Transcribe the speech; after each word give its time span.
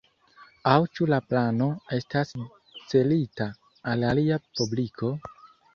Aŭ 0.71 0.77
ĉu 0.99 1.07
la 1.13 1.19
plano 1.33 1.67
estas 1.99 2.33
celita 2.95 3.51
al 3.95 4.11
alia 4.15 4.43
publiko? 4.61 5.17